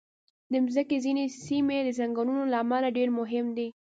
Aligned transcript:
د 0.51 0.53
مځکې 0.63 0.97
ځینې 1.05 1.23
سیمې 1.45 1.77
د 1.83 1.89
ځنګلونو 1.99 2.43
له 2.51 2.57
امله 2.63 2.87
ډېر 2.97 3.09
مهم 3.19 3.45
دي. 3.57 3.67